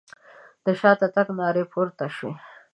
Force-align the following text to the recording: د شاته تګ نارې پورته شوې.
د 0.65 0.67
شاته 0.79 1.07
تګ 1.15 1.27
نارې 1.39 1.63
پورته 1.71 2.05
شوې. 2.15 2.31